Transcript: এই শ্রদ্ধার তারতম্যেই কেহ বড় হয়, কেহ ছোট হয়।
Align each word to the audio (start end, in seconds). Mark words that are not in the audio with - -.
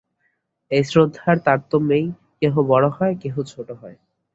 এই 0.71 0.83
শ্রদ্ধার 0.83 1.35
তারতম্যেই 1.45 2.05
কেহ 2.39 2.53
বড় 2.69 2.87
হয়, 2.89 3.13
কেহ 3.21 3.35
ছোট 3.43 3.67
হয়। 3.81 3.97